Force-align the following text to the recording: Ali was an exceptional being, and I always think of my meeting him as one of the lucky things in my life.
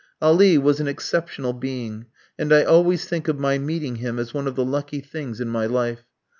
Ali 0.19 0.57
was 0.57 0.79
an 0.79 0.87
exceptional 0.87 1.53
being, 1.53 2.07
and 2.35 2.51
I 2.51 2.63
always 2.63 3.05
think 3.05 3.27
of 3.27 3.37
my 3.37 3.59
meeting 3.59 3.97
him 3.97 4.17
as 4.17 4.33
one 4.33 4.47
of 4.47 4.55
the 4.55 4.65
lucky 4.65 4.99
things 4.99 5.39
in 5.39 5.49
my 5.49 5.67
life. 5.67 6.05